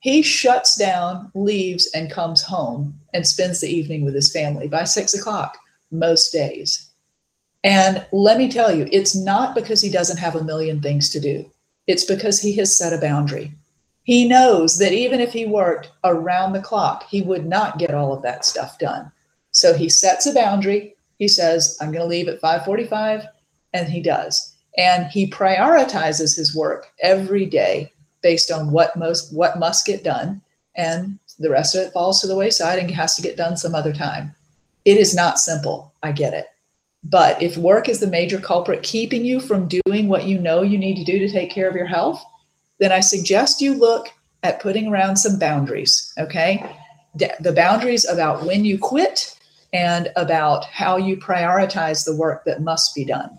he 0.00 0.22
shuts 0.22 0.76
down, 0.76 1.30
leaves, 1.34 1.88
and 1.94 2.10
comes 2.10 2.42
home 2.42 2.98
and 3.12 3.26
spends 3.26 3.60
the 3.60 3.68
evening 3.68 4.04
with 4.04 4.14
his 4.14 4.32
family 4.32 4.68
by 4.68 4.84
six 4.84 5.14
o'clock 5.14 5.58
most 5.90 6.30
days. 6.30 6.90
And 7.64 8.06
let 8.12 8.38
me 8.38 8.48
tell 8.48 8.74
you, 8.74 8.88
it's 8.92 9.16
not 9.16 9.54
because 9.54 9.80
he 9.80 9.90
doesn't 9.90 10.18
have 10.18 10.36
a 10.36 10.44
million 10.44 10.80
things 10.80 11.10
to 11.10 11.20
do, 11.20 11.50
it's 11.86 12.04
because 12.04 12.40
he 12.40 12.54
has 12.56 12.76
set 12.76 12.92
a 12.92 12.98
boundary. 13.00 13.52
He 14.06 14.28
knows 14.28 14.78
that 14.78 14.92
even 14.92 15.20
if 15.20 15.32
he 15.32 15.46
worked 15.46 15.90
around 16.04 16.52
the 16.52 16.62
clock, 16.62 17.08
he 17.08 17.22
would 17.22 17.44
not 17.44 17.76
get 17.76 17.92
all 17.92 18.12
of 18.12 18.22
that 18.22 18.44
stuff 18.44 18.78
done. 18.78 19.10
So 19.50 19.74
he 19.74 19.88
sets 19.88 20.26
a 20.26 20.32
boundary. 20.32 20.94
He 21.18 21.26
says, 21.26 21.76
I'm 21.80 21.90
going 21.90 22.02
to 22.02 22.06
leave 22.06 22.28
at 22.28 22.40
545, 22.40 23.26
and 23.72 23.88
he 23.88 24.00
does. 24.00 24.54
And 24.78 25.06
he 25.06 25.28
prioritizes 25.28 26.36
his 26.36 26.54
work 26.54 26.86
every 27.02 27.46
day 27.46 27.92
based 28.22 28.52
on 28.52 28.70
what 28.70 28.96
most 28.96 29.34
what 29.34 29.58
must 29.58 29.84
get 29.84 30.04
done. 30.04 30.40
And 30.76 31.18
the 31.40 31.50
rest 31.50 31.74
of 31.74 31.84
it 31.84 31.92
falls 31.92 32.20
to 32.20 32.28
the 32.28 32.36
wayside 32.36 32.78
and 32.78 32.88
has 32.92 33.16
to 33.16 33.22
get 33.22 33.36
done 33.36 33.56
some 33.56 33.74
other 33.74 33.92
time. 33.92 34.32
It 34.84 34.98
is 34.98 35.16
not 35.16 35.40
simple. 35.40 35.92
I 36.04 36.12
get 36.12 36.32
it. 36.32 36.46
But 37.02 37.42
if 37.42 37.56
work 37.56 37.88
is 37.88 37.98
the 37.98 38.06
major 38.06 38.38
culprit 38.38 38.84
keeping 38.84 39.24
you 39.24 39.40
from 39.40 39.66
doing 39.66 40.06
what 40.06 40.26
you 40.26 40.38
know 40.38 40.62
you 40.62 40.78
need 40.78 40.94
to 40.96 41.04
do 41.04 41.18
to 41.18 41.28
take 41.28 41.50
care 41.50 41.68
of 41.68 41.74
your 41.74 41.86
health, 41.86 42.24
then 42.78 42.92
I 42.92 43.00
suggest 43.00 43.60
you 43.60 43.74
look 43.74 44.08
at 44.42 44.60
putting 44.60 44.88
around 44.88 45.16
some 45.16 45.38
boundaries, 45.38 46.12
okay? 46.18 46.64
The 47.14 47.52
boundaries 47.52 48.06
about 48.06 48.44
when 48.44 48.64
you 48.64 48.78
quit 48.78 49.36
and 49.72 50.12
about 50.16 50.64
how 50.66 50.96
you 50.96 51.16
prioritize 51.16 52.04
the 52.04 52.14
work 52.14 52.44
that 52.44 52.62
must 52.62 52.94
be 52.94 53.04
done. 53.04 53.36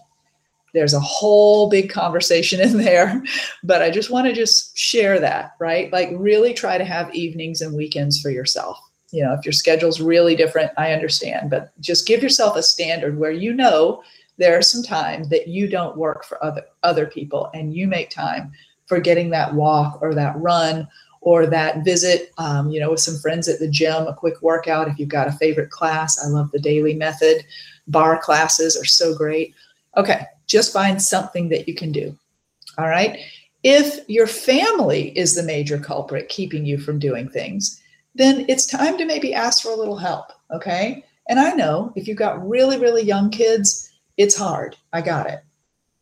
There's 0.74 0.94
a 0.94 1.00
whole 1.00 1.70
big 1.70 1.90
conversation 1.90 2.60
in 2.68 2.78
there, 2.78 3.24
but 3.64 3.82
I 3.82 3.90
just 3.90 4.10
want 4.10 4.28
to 4.28 4.34
just 4.34 4.78
share 4.78 5.20
that, 5.20 5.56
right? 5.60 5.92
Like 5.92 6.10
really 6.14 6.54
try 6.54 6.78
to 6.78 6.86
have 6.86 7.14
evenings 7.14 7.62
and 7.62 7.76
weekends 7.76 8.22
for 8.22 8.30
yourself. 8.30 8.80
You 9.12 9.24
know, 9.24 9.34
if 9.34 9.46
your 9.46 9.54
schedule's 9.54 10.02
really 10.02 10.36
different, 10.36 10.72
I 10.78 10.92
understand, 10.92 11.50
but 11.50 11.72
just 11.80 12.08
give 12.08 12.22
yourself 12.22 12.58
a 12.58 12.64
standard 12.64 13.18
where 13.18 13.32
you 13.32 13.54
know 13.54 14.04
there's 14.38 14.70
some 14.70 14.84
time 14.84 15.30
that 15.30 15.48
you 15.48 15.68
don't 15.68 15.98
work 15.98 16.26
for 16.26 16.44
other 16.44 16.64
other 16.84 17.08
people 17.08 17.50
and 17.54 17.74
you 17.74 17.88
make 17.88 18.10
time 18.10 18.52
for 18.88 19.00
getting 19.00 19.30
that 19.30 19.54
walk 19.54 20.00
or 20.02 20.16
that 20.16 20.36
run 20.38 20.88
or 21.22 21.46
that 21.46 21.84
visit, 21.84 22.32
um, 22.38 22.70
you 22.70 22.80
know, 22.80 22.92
with 22.92 23.00
some 23.00 23.18
friends 23.18 23.48
at 23.48 23.60
the 23.60 23.70
gym, 23.70 24.08
a 24.08 24.14
quick 24.14 24.42
workout. 24.42 24.88
If 24.88 24.98
you've 24.98 25.10
got 25.10 25.28
a 25.28 25.34
favorite 25.34 25.72
class, 25.72 26.24
I 26.24 26.28
love 26.30 26.52
the 26.52 26.60
daily 26.60 26.94
method. 26.94 27.46
Barre 27.88 28.20
classes 28.20 28.78
are 28.78 28.86
so 28.86 29.16
great. 29.16 29.54
Okay, 29.98 30.26
just 30.46 30.74
find 30.74 31.02
something 31.02 31.50
that 31.50 31.68
you 31.68 31.76
can 31.76 31.92
do. 31.92 32.18
All 32.78 32.88
right. 32.88 33.20
If 33.64 34.08
your 34.08 34.28
family 34.28 35.18
is 35.18 35.36
the 35.36 35.44
major 35.44 35.80
culprit 35.80 36.30
keeping 36.30 36.66
you 36.66 36.78
from 36.78 37.00
doing 37.00 37.28
things, 37.28 37.82
then 38.16 38.46
it's 38.48 38.66
time 38.66 38.98
to 38.98 39.06
maybe 39.06 39.34
ask 39.34 39.64
for 39.64 39.72
a 39.72 39.76
little 39.76 39.98
help. 39.98 40.32
Okay. 40.52 41.04
And 41.28 41.40
I 41.40 41.52
know 41.52 41.92
if 41.96 42.08
you've 42.08 42.18
got 42.18 42.48
really, 42.48 42.78
really 42.78 43.04
young 43.04 43.30
kids, 43.30 43.92
it's 44.16 44.38
hard. 44.38 44.76
I 44.94 45.02
got 45.02 45.30
it. 45.30 45.44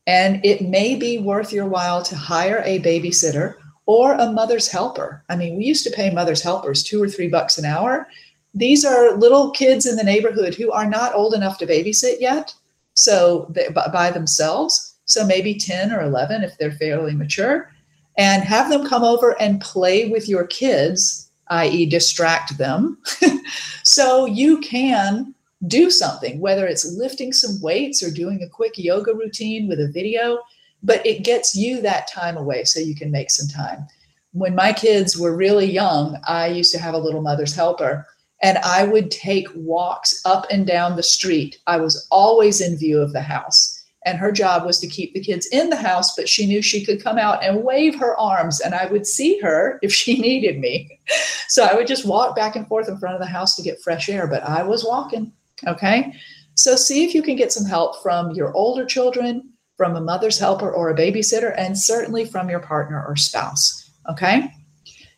And 0.07 0.43
it 0.45 0.62
may 0.62 0.95
be 0.95 1.17
worth 1.17 1.51
your 1.51 1.65
while 1.65 2.03
to 2.03 2.15
hire 2.15 2.62
a 2.65 2.79
babysitter 2.81 3.55
or 3.85 4.13
a 4.13 4.31
mother's 4.31 4.67
helper. 4.67 5.24
I 5.29 5.35
mean, 5.35 5.57
we 5.57 5.65
used 5.65 5.83
to 5.85 5.91
pay 5.91 6.09
mother's 6.09 6.41
helpers 6.41 6.83
two 6.83 7.01
or 7.01 7.09
three 7.09 7.27
bucks 7.27 7.57
an 7.57 7.65
hour. 7.65 8.07
These 8.53 8.85
are 8.85 9.17
little 9.17 9.51
kids 9.51 9.85
in 9.85 9.95
the 9.95 10.03
neighborhood 10.03 10.55
who 10.55 10.71
are 10.71 10.89
not 10.89 11.13
old 11.13 11.33
enough 11.33 11.57
to 11.59 11.67
babysit 11.67 12.19
yet. 12.19 12.53
So 12.93 13.47
they, 13.50 13.67
by 13.69 14.12
themselves. 14.12 14.95
So 15.05 15.25
maybe 15.25 15.55
10 15.55 15.91
or 15.91 16.01
11 16.01 16.43
if 16.43 16.57
they're 16.57 16.71
fairly 16.71 17.13
mature. 17.13 17.71
And 18.17 18.43
have 18.43 18.69
them 18.69 18.88
come 18.88 19.03
over 19.03 19.39
and 19.41 19.59
play 19.59 20.09
with 20.09 20.29
your 20.29 20.47
kids, 20.47 21.29
i.e., 21.50 21.85
distract 21.85 22.57
them. 22.57 22.97
so 23.83 24.25
you 24.25 24.59
can 24.62 25.35
do 25.67 25.89
something, 25.89 26.39
whether 26.39 26.67
it's 26.67 26.85
lifting 26.97 27.33
some 27.33 27.62
weights 27.62 28.03
or 28.03 28.12
doing 28.12 28.43
a 28.43 28.50
quick 28.50 28.77
yoga 28.77 29.13
routine 29.13 29.67
with 29.67 29.79
a 29.79 29.91
video, 29.91 30.39
but 30.83 31.05
it 31.05 31.24
gets 31.24 31.55
you 31.55 31.81
that 31.81 32.07
time 32.07 32.38
away 32.38 32.63
so 32.63 32.79
you 32.79 32.95
can 32.95 33.12
make 33.12 33.31
some 33.31 33.47
time. 33.47 33.88
When 34.33 34.53
my 34.53 34.74
kids 34.74 35.17
were 35.17 35.35
really 35.35 35.69
young, 35.69 36.19
I 36.27 36.47
used 36.47 36.74
to 36.74 36.79
have 36.79 36.93
a 36.93 37.00
little 37.00 37.21
mother's 37.21 37.55
helper 37.55 38.05
and 38.41 38.57
I 38.59 38.83
would 38.83 39.12
take 39.12 39.47
walks 39.55 40.21
up 40.25 40.45
and 40.51 40.67
down 40.67 40.95
the 40.95 41.03
street. 41.03 41.59
I 41.67 41.77
was 41.77 42.07
always 42.12 42.62
in 42.62 42.77
view 42.77 43.01
of 43.01 43.13
the 43.13 43.21
house. 43.21 43.71
And 44.05 44.19
her 44.19 44.31
job 44.31 44.65
was 44.65 44.79
to 44.81 44.88
keep 44.88 45.13
the 45.13 45.19
kids 45.19 45.47
in 45.47 45.71
the 45.71 45.75
house, 45.75 46.15
but 46.15 46.29
she 46.29 46.45
knew 46.45 46.62
she 46.62 46.85
could 46.85 47.03
come 47.03 47.17
out 47.17 47.43
and 47.43 47.63
wave 47.63 47.97
her 47.97 48.15
arms, 48.19 48.59
and 48.59 48.75
I 48.75 48.85
would 48.85 49.07
see 49.07 49.39
her 49.39 49.79
if 49.81 49.91
she 49.91 50.19
needed 50.19 50.59
me. 50.59 51.00
So 51.47 51.63
I 51.63 51.74
would 51.74 51.88
just 51.88 52.05
walk 52.05 52.35
back 52.35 52.55
and 52.55 52.67
forth 52.67 52.88
in 52.88 53.00
front 53.00 53.15
of 53.15 53.21
the 53.21 53.27
house 53.27 53.55
to 53.55 53.63
get 53.63 53.81
fresh 53.81 54.07
air, 54.07 54.27
but 54.27 54.43
I 54.43 54.62
was 54.62 54.85
walking. 54.85 55.31
Okay. 55.67 56.13
So 56.55 56.75
see 56.75 57.03
if 57.03 57.13
you 57.13 57.21
can 57.21 57.35
get 57.35 57.51
some 57.51 57.65
help 57.65 58.01
from 58.01 58.31
your 58.31 58.53
older 58.53 58.85
children, 58.85 59.50
from 59.77 59.95
a 59.95 60.01
mother's 60.01 60.39
helper 60.39 60.71
or 60.71 60.89
a 60.89 60.95
babysitter, 60.95 61.53
and 61.57 61.77
certainly 61.77 62.25
from 62.25 62.50
your 62.50 62.62
partner 62.62 63.03
or 63.05 63.15
spouse. 63.15 63.91
Okay. 64.09 64.51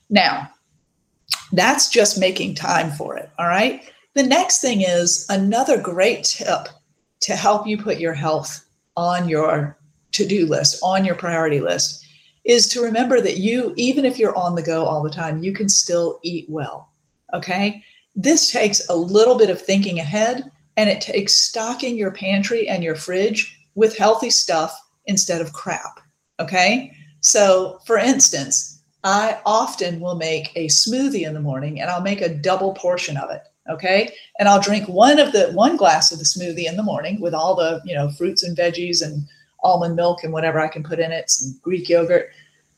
Now, 0.10 0.50
that's 1.52 1.90
just 1.90 2.20
making 2.20 2.56
time 2.56 2.92
for 2.92 3.16
it. 3.18 3.30
All 3.38 3.48
right. 3.48 3.84
The 4.16 4.24
next 4.24 4.62
thing 4.62 4.82
is 4.82 5.26
another 5.30 5.80
great 5.80 6.24
tip 6.24 6.70
to 7.22 7.36
help 7.36 7.68
you 7.68 7.78
put 7.78 8.00
your 8.00 8.14
health 8.14 8.66
on 8.96 9.30
your 9.30 9.78
to 10.14 10.26
do 10.26 10.48
list, 10.48 10.80
on 10.82 11.06
your 11.06 11.16
priority 11.16 11.60
list, 11.60 12.04
is 12.46 12.68
to 12.70 12.82
remember 12.82 13.22
that 13.22 13.38
you, 13.38 13.74
even 13.78 14.06
if 14.06 14.18
you're 14.18 14.36
on 14.36 14.56
the 14.56 14.64
go 14.64 14.86
all 14.86 15.04
the 15.04 15.10
time, 15.10 15.44
you 15.44 15.54
can 15.54 15.70
still 15.70 16.20
eat 16.24 16.46
well. 16.50 16.92
Okay. 17.34 17.84
This 18.18 18.52
takes 18.52 18.82
a 18.90 18.96
little 18.96 19.38
bit 19.38 19.52
of 19.52 19.62
thinking 19.62 20.00
ahead 20.00 20.52
and 20.76 20.90
it 20.90 21.02
takes 21.02 21.36
stocking 21.36 21.96
your 21.96 22.12
pantry 22.12 22.68
and 22.68 22.84
your 22.84 22.96
fridge 22.96 23.60
with 23.76 23.96
healthy 23.96 24.32
stuff 24.32 24.78
instead 25.06 25.40
of 25.40 25.54
crap. 25.54 26.00
Okay. 26.40 26.92
So, 27.22 27.80
for 27.86 27.98
instance, 27.98 28.82
I 29.04 29.40
often 29.46 30.00
will 30.00 30.16
make 30.16 30.52
a 30.56 30.68
smoothie 30.68 31.28
in 31.28 31.36
the 31.36 31.40
morning 31.40 31.80
and 31.80 31.90
I'll 31.90 32.02
make 32.02 32.22
a 32.22 32.34
double 32.34 32.74
portion 32.74 33.18
of 33.18 33.30
it. 33.30 33.44
Okay. 33.70 34.10
And 34.40 34.50
I'll 34.50 34.62
drink 34.62 34.88
one 34.88 35.20
of 35.20 35.32
the 35.32 35.52
one 35.52 35.78
glass 35.78 36.12
of 36.12 36.20
the 36.20 36.26
smoothie 36.26 36.68
in 36.68 36.76
the 36.76 36.84
morning 36.84 37.22
with 37.22 37.34
all 37.34 37.56
the, 37.56 37.82
you 37.86 37.94
know, 37.94 38.10
fruits 38.10 38.44
and 38.44 38.58
veggies 38.58 39.06
and 39.06 39.28
almond 39.64 39.96
milk 39.96 40.24
and 40.24 40.34
whatever 40.34 40.60
I 40.60 40.68
can 40.68 40.84
put 40.84 41.00
in 41.00 41.12
it, 41.12 41.30
some 41.30 41.60
Greek 41.62 41.88
yogurt. 41.88 42.32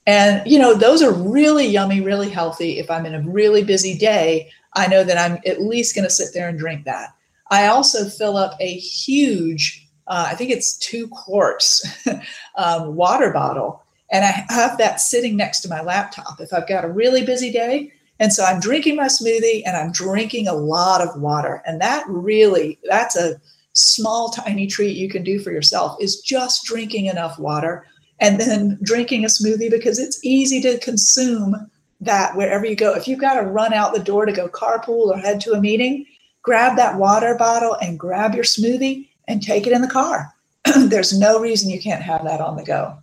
And, 0.07 0.41
you 0.49 0.57
know, 0.57 0.73
those 0.73 1.03
are 1.03 1.13
really 1.13 1.67
yummy, 1.67 2.01
really 2.01 2.29
healthy. 2.29 2.79
If 2.79 2.89
I'm 2.89 3.05
in 3.05 3.13
a 3.13 3.21
really 3.21 3.63
busy 3.63 3.97
day, 3.97 4.49
I 4.73 4.87
know 4.87 5.03
that 5.03 5.17
I'm 5.17 5.39
at 5.45 5.61
least 5.61 5.95
going 5.95 6.05
to 6.05 6.09
sit 6.09 6.29
there 6.33 6.49
and 6.49 6.59
drink 6.59 6.85
that. 6.85 7.09
I 7.51 7.67
also 7.67 8.07
fill 8.07 8.37
up 8.37 8.55
a 8.59 8.73
huge, 8.77 9.87
uh, 10.07 10.27
I 10.29 10.35
think 10.35 10.51
it's 10.51 10.77
two 10.77 11.07
quarts 11.07 11.85
um, 12.55 12.95
water 12.95 13.31
bottle. 13.31 13.83
And 14.11 14.25
I 14.25 14.45
have 14.53 14.77
that 14.77 15.01
sitting 15.01 15.35
next 15.35 15.61
to 15.61 15.69
my 15.69 15.81
laptop 15.81 16.39
if 16.39 16.53
I've 16.53 16.67
got 16.67 16.85
a 16.85 16.89
really 16.89 17.25
busy 17.25 17.51
day. 17.51 17.91
And 18.19 18.33
so 18.33 18.43
I'm 18.43 18.59
drinking 18.59 18.95
my 18.95 19.05
smoothie 19.05 19.63
and 19.65 19.77
I'm 19.77 19.91
drinking 19.91 20.47
a 20.47 20.53
lot 20.53 21.01
of 21.01 21.19
water. 21.21 21.63
And 21.65 21.79
that 21.81 22.03
really, 22.07 22.79
that's 22.83 23.15
a 23.15 23.39
small, 23.73 24.29
tiny 24.29 24.67
treat 24.67 24.97
you 24.97 25.09
can 25.09 25.23
do 25.23 25.39
for 25.39 25.51
yourself 25.51 25.95
is 26.01 26.21
just 26.21 26.65
drinking 26.65 27.05
enough 27.05 27.39
water 27.39 27.85
and 28.19 28.39
then 28.39 28.77
drinking 28.83 29.23
a 29.23 29.27
smoothie 29.27 29.71
because 29.71 29.99
it's 29.99 30.23
easy 30.23 30.59
to 30.61 30.77
consume 30.79 31.69
that 32.01 32.35
wherever 32.35 32.65
you 32.65 32.75
go. 32.75 32.93
If 32.93 33.07
you've 33.07 33.19
got 33.19 33.39
to 33.39 33.47
run 33.47 33.73
out 33.73 33.93
the 33.93 33.99
door 33.99 34.25
to 34.25 34.31
go 34.31 34.47
carpool 34.47 35.07
or 35.07 35.17
head 35.17 35.41
to 35.41 35.53
a 35.53 35.61
meeting, 35.61 36.05
grab 36.41 36.77
that 36.77 36.97
water 36.97 37.35
bottle 37.35 37.75
and 37.81 37.99
grab 37.99 38.33
your 38.33 38.43
smoothie 38.43 39.09
and 39.27 39.41
take 39.41 39.67
it 39.67 39.73
in 39.73 39.81
the 39.81 39.87
car. 39.87 40.33
There's 40.77 41.17
no 41.17 41.39
reason 41.39 41.69
you 41.69 41.81
can't 41.81 42.01
have 42.01 42.23
that 42.23 42.41
on 42.41 42.55
the 42.55 42.63
go. 42.63 42.97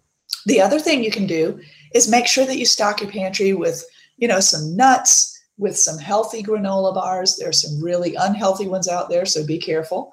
The 0.47 0.61
other 0.61 0.79
thing 0.79 1.03
you 1.03 1.11
can 1.11 1.27
do 1.27 1.61
is 1.95 2.11
make 2.11 2.27
sure 2.27 2.47
that 2.47 2.59
you 2.59 2.67
stock 2.67 3.01
your 3.01 3.11
pantry 3.11 3.53
with, 3.53 3.85
you 4.17 4.29
know, 4.29 4.41
some 4.41 4.77
nuts, 4.77 5.33
with 5.59 5.77
some 5.77 5.99
healthy 5.99 6.43
granola 6.43 6.95
bars. 6.95 7.37
There's 7.37 7.63
some 7.63 7.83
really 7.83 8.15
unhealthy 8.15 8.69
ones 8.69 8.89
out 8.89 9.09
there, 9.09 9.27
so 9.27 9.47
be 9.47 9.59
careful. 9.59 10.13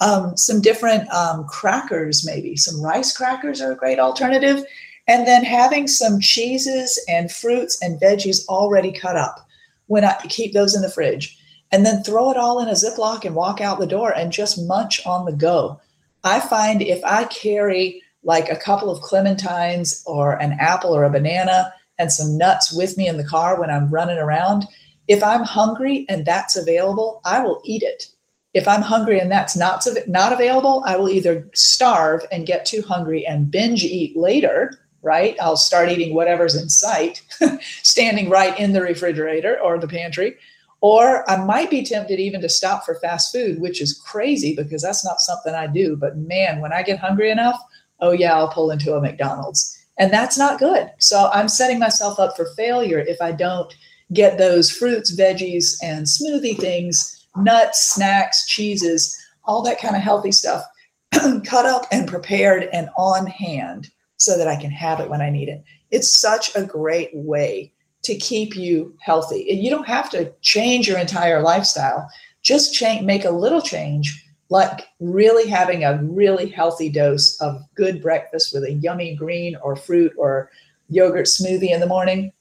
Um, 0.00 0.36
some 0.36 0.60
different 0.60 1.08
um, 1.10 1.46
crackers, 1.46 2.26
maybe 2.26 2.56
some 2.56 2.80
rice 2.80 3.16
crackers 3.16 3.60
are 3.60 3.72
a 3.72 3.76
great 3.76 3.98
alternative. 3.98 4.64
And 5.06 5.26
then 5.26 5.44
having 5.44 5.86
some 5.86 6.20
cheeses 6.20 7.02
and 7.08 7.30
fruits 7.30 7.80
and 7.82 8.00
veggies 8.00 8.46
already 8.48 8.92
cut 8.92 9.16
up 9.16 9.46
when 9.86 10.04
I 10.04 10.16
keep 10.28 10.52
those 10.52 10.74
in 10.74 10.82
the 10.82 10.90
fridge 10.90 11.38
and 11.72 11.84
then 11.84 12.02
throw 12.02 12.30
it 12.30 12.36
all 12.36 12.60
in 12.60 12.68
a 12.68 12.72
Ziploc 12.72 13.24
and 13.24 13.34
walk 13.34 13.60
out 13.60 13.78
the 13.78 13.86
door 13.86 14.12
and 14.16 14.32
just 14.32 14.62
munch 14.66 15.04
on 15.06 15.24
the 15.24 15.32
go. 15.32 15.80
I 16.22 16.40
find 16.40 16.80
if 16.80 17.04
I 17.04 17.24
carry 17.24 18.02
like 18.22 18.48
a 18.48 18.56
couple 18.56 18.90
of 18.90 19.02
clementines 19.02 20.02
or 20.06 20.40
an 20.40 20.56
apple 20.58 20.94
or 20.94 21.04
a 21.04 21.10
banana 21.10 21.72
and 21.98 22.10
some 22.10 22.38
nuts 22.38 22.72
with 22.72 22.96
me 22.96 23.06
in 23.06 23.18
the 23.18 23.24
car 23.24 23.60
when 23.60 23.70
I'm 23.70 23.90
running 23.90 24.18
around, 24.18 24.64
if 25.08 25.22
I'm 25.22 25.42
hungry 25.42 26.06
and 26.08 26.24
that's 26.24 26.56
available, 26.56 27.20
I 27.24 27.40
will 27.40 27.60
eat 27.64 27.82
it. 27.82 28.08
If 28.54 28.66
I'm 28.68 28.82
hungry 28.82 29.18
and 29.20 29.30
that's 29.30 29.56
not 29.56 29.86
not 30.06 30.32
available, 30.32 30.82
I 30.86 30.96
will 30.96 31.08
either 31.08 31.48
starve 31.54 32.24
and 32.30 32.46
get 32.46 32.64
too 32.64 32.82
hungry 32.82 33.26
and 33.26 33.50
binge 33.50 33.84
eat 33.84 34.16
later, 34.16 34.78
right? 35.04 35.36
I'll 35.40 35.56
start 35.56 35.90
eating 35.90 36.14
whatever's 36.14 36.54
in 36.54 36.68
sight, 36.68 37.22
standing 37.82 38.30
right 38.30 38.58
in 38.58 38.72
the 38.72 38.80
refrigerator 38.80 39.60
or 39.60 39.78
the 39.78 39.86
pantry, 39.86 40.36
or 40.80 41.28
I 41.30 41.36
might 41.36 41.70
be 41.70 41.84
tempted 41.84 42.18
even 42.18 42.40
to 42.40 42.48
stop 42.48 42.84
for 42.84 42.96
fast 42.96 43.32
food, 43.32 43.60
which 43.60 43.80
is 43.80 43.98
crazy 43.98 44.56
because 44.56 44.82
that's 44.82 45.04
not 45.04 45.20
something 45.20 45.54
I 45.54 45.66
do. 45.66 45.96
But 45.96 46.16
man, 46.16 46.60
when 46.60 46.72
I 46.72 46.82
get 46.82 46.98
hungry 46.98 47.30
enough, 47.30 47.60
oh 48.00 48.12
yeah, 48.12 48.34
I'll 48.34 48.48
pull 48.48 48.70
into 48.70 48.94
a 48.94 49.00
McDonald's. 49.00 49.78
And 49.96 50.12
that's 50.12 50.36
not 50.36 50.58
good. 50.58 50.90
So 50.98 51.30
I'm 51.32 51.48
setting 51.48 51.78
myself 51.78 52.18
up 52.18 52.36
for 52.36 52.46
failure 52.56 52.98
if 52.98 53.22
I 53.22 53.30
don't 53.32 53.72
get 54.12 54.38
those 54.38 54.70
fruits, 54.70 55.14
veggies, 55.16 55.76
and 55.82 56.06
smoothie 56.06 56.58
things, 56.58 57.26
nuts, 57.36 57.94
snacks, 57.94 58.46
cheeses, 58.46 59.16
all 59.44 59.62
that 59.62 59.80
kind 59.80 59.94
of 59.94 60.02
healthy 60.02 60.32
stuff 60.32 60.64
cut 61.44 61.66
up 61.66 61.86
and 61.92 62.08
prepared 62.08 62.68
and 62.72 62.88
on 62.96 63.26
hand 63.26 63.90
so 64.24 64.38
that 64.38 64.48
I 64.48 64.56
can 64.56 64.70
have 64.70 65.00
it 65.00 65.10
when 65.10 65.20
I 65.20 65.30
need 65.30 65.48
it. 65.48 65.62
It's 65.90 66.10
such 66.10 66.54
a 66.56 66.64
great 66.64 67.10
way 67.12 67.72
to 68.02 68.14
keep 68.16 68.56
you 68.56 68.96
healthy. 69.00 69.46
You 69.48 69.70
don't 69.70 69.86
have 69.86 70.10
to 70.10 70.32
change 70.42 70.86
your 70.86 70.98
entire 70.98 71.42
lifestyle. 71.42 72.08
Just 72.42 72.74
change, 72.74 73.04
make 73.04 73.24
a 73.24 73.30
little 73.30 73.62
change, 73.62 74.22
like 74.50 74.86
really 75.00 75.48
having 75.48 75.84
a 75.84 76.02
really 76.02 76.48
healthy 76.48 76.90
dose 76.90 77.40
of 77.40 77.62
good 77.74 78.02
breakfast 78.02 78.52
with 78.52 78.64
a 78.64 78.74
yummy 78.74 79.14
green 79.14 79.56
or 79.62 79.74
fruit 79.74 80.12
or 80.18 80.50
yogurt 80.90 81.26
smoothie 81.26 81.70
in 81.70 81.80
the 81.80 81.86
morning, 81.86 82.32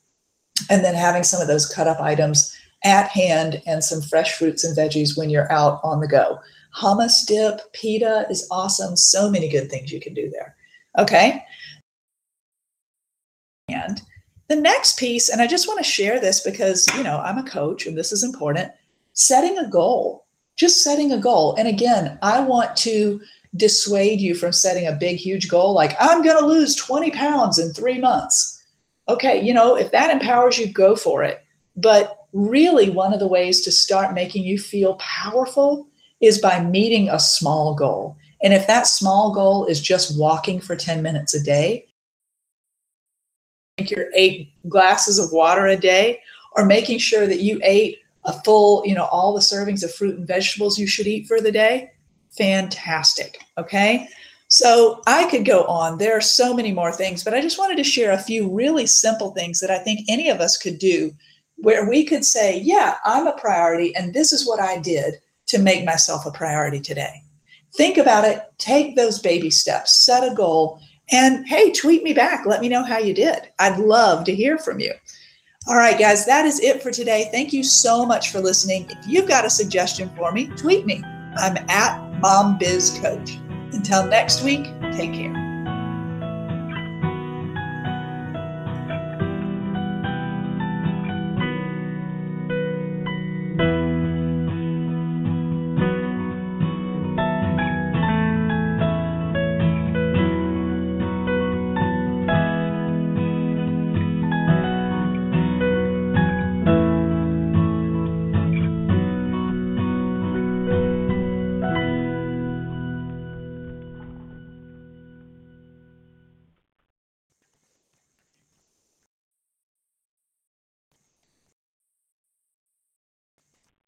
and 0.69 0.83
then 0.83 0.95
having 0.95 1.23
some 1.23 1.41
of 1.41 1.47
those 1.47 1.65
cut 1.65 1.87
up 1.87 2.01
items 2.01 2.55
at 2.83 3.07
hand 3.07 3.61
and 3.65 3.83
some 3.83 4.01
fresh 4.01 4.37
fruits 4.37 4.65
and 4.65 4.77
veggies 4.77 5.17
when 5.17 5.29
you're 5.29 5.51
out 5.51 5.79
on 5.83 6.01
the 6.01 6.07
go. 6.07 6.37
Hummus 6.75 7.25
dip, 7.25 7.61
pita 7.71 8.25
is 8.29 8.47
awesome. 8.51 8.97
So 8.97 9.29
many 9.29 9.47
good 9.47 9.69
things 9.69 9.91
you 9.91 10.01
can 10.01 10.13
do 10.13 10.29
there. 10.29 10.55
Okay. 10.97 11.43
And 13.69 14.01
the 14.47 14.55
next 14.55 14.99
piece, 14.99 15.29
and 15.29 15.41
I 15.41 15.47
just 15.47 15.67
want 15.67 15.79
to 15.79 15.89
share 15.89 16.19
this 16.19 16.41
because, 16.41 16.87
you 16.95 17.03
know, 17.03 17.19
I'm 17.19 17.37
a 17.37 17.49
coach 17.49 17.85
and 17.85 17.97
this 17.97 18.11
is 18.11 18.23
important 18.23 18.71
setting 19.13 19.57
a 19.59 19.67
goal, 19.67 20.25
just 20.55 20.83
setting 20.83 21.11
a 21.11 21.17
goal. 21.17 21.55
And 21.55 21.67
again, 21.67 22.17
I 22.21 22.39
want 22.41 22.75
to 22.77 23.21
dissuade 23.55 24.19
you 24.19 24.33
from 24.35 24.51
setting 24.51 24.87
a 24.87 24.91
big, 24.91 25.17
huge 25.17 25.47
goal 25.47 25.73
like, 25.73 25.95
I'm 25.99 26.23
going 26.23 26.37
to 26.37 26.45
lose 26.45 26.75
20 26.75 27.11
pounds 27.11 27.59
in 27.59 27.71
three 27.71 27.99
months. 27.99 28.63
Okay, 29.07 29.41
you 29.41 29.53
know, 29.53 29.75
if 29.75 29.91
that 29.91 30.09
empowers 30.09 30.57
you, 30.57 30.71
go 30.71 30.95
for 30.95 31.23
it. 31.23 31.43
But 31.75 32.25
really, 32.31 32.89
one 32.89 33.13
of 33.13 33.19
the 33.19 33.27
ways 33.27 33.61
to 33.61 33.71
start 33.71 34.15
making 34.15 34.43
you 34.43 34.57
feel 34.57 34.95
powerful 34.95 35.87
is 36.21 36.39
by 36.39 36.63
meeting 36.63 37.09
a 37.09 37.19
small 37.19 37.75
goal. 37.75 38.17
And 38.43 38.53
if 38.53 38.67
that 38.67 38.87
small 38.87 39.33
goal 39.33 39.65
is 39.65 39.81
just 39.81 40.19
walking 40.19 40.59
for 40.59 40.75
10 40.75 41.01
minutes 41.01 41.33
a 41.33 41.41
day, 41.41 41.87
drink 43.77 43.89
your 43.89 44.07
eight 44.13 44.51
glasses 44.69 45.17
of 45.17 45.31
water 45.31 45.65
a 45.65 45.77
day 45.77 46.21
or 46.55 46.65
making 46.65 46.99
sure 46.99 47.25
that 47.25 47.39
you 47.39 47.59
ate 47.63 47.99
a 48.25 48.33
full, 48.43 48.85
you 48.85 48.93
know, 48.93 49.05
all 49.05 49.33
the 49.33 49.39
servings 49.39 49.83
of 49.83 49.93
fruit 49.93 50.17
and 50.17 50.27
vegetables 50.27 50.77
you 50.77 50.87
should 50.87 51.07
eat 51.07 51.27
for 51.27 51.41
the 51.41 51.51
day, 51.51 51.91
fantastic. 52.37 53.39
Okay. 53.57 54.07
So 54.49 55.01
I 55.07 55.29
could 55.29 55.45
go 55.45 55.63
on. 55.63 55.97
There 55.97 56.15
are 56.15 56.21
so 56.21 56.53
many 56.53 56.71
more 56.71 56.91
things, 56.91 57.23
but 57.23 57.33
I 57.33 57.41
just 57.41 57.57
wanted 57.57 57.77
to 57.77 57.83
share 57.83 58.11
a 58.11 58.21
few 58.21 58.53
really 58.53 58.85
simple 58.85 59.31
things 59.31 59.59
that 59.61 59.71
I 59.71 59.79
think 59.79 60.01
any 60.07 60.29
of 60.29 60.41
us 60.41 60.57
could 60.57 60.77
do 60.77 61.11
where 61.57 61.89
we 61.89 62.03
could 62.03 62.25
say, 62.25 62.59
yeah, 62.59 62.97
I'm 63.05 63.25
a 63.25 63.37
priority, 63.37 63.95
and 63.95 64.13
this 64.13 64.31
is 64.31 64.45
what 64.45 64.59
I 64.59 64.79
did 64.79 65.15
to 65.47 65.59
make 65.59 65.85
myself 65.85 66.25
a 66.25 66.31
priority 66.31 66.79
today. 66.79 67.23
Think 67.75 67.97
about 67.97 68.25
it, 68.25 68.41
take 68.57 68.95
those 68.95 69.19
baby 69.19 69.49
steps, 69.49 69.93
set 69.95 70.29
a 70.29 70.35
goal, 70.35 70.79
and 71.11 71.47
hey, 71.47 71.71
tweet 71.71 72.03
me 72.03 72.13
back. 72.13 72.45
Let 72.45 72.61
me 72.61 72.69
know 72.69 72.83
how 72.83 72.99
you 72.99 73.13
did. 73.13 73.49
I'd 73.59 73.79
love 73.79 74.25
to 74.25 74.35
hear 74.35 74.57
from 74.57 74.79
you. 74.79 74.93
All 75.67 75.75
right, 75.75 75.97
guys, 75.97 76.25
that 76.25 76.45
is 76.45 76.59
it 76.59 76.83
for 76.83 76.91
today. 76.91 77.29
Thank 77.31 77.53
you 77.53 77.63
so 77.63 78.05
much 78.05 78.31
for 78.31 78.39
listening. 78.39 78.85
If 78.89 79.07
you've 79.07 79.27
got 79.27 79.45
a 79.45 79.49
suggestion 79.49 80.11
for 80.15 80.31
me, 80.31 80.47
tweet 80.57 80.85
me. 80.85 81.01
I'm 81.37 81.57
at 81.69 82.19
Mom 82.19 82.57
Biz 82.57 82.99
Coach. 83.01 83.37
Until 83.71 84.05
next 84.05 84.43
week, 84.43 84.65
take 84.91 85.13
care. 85.13 85.42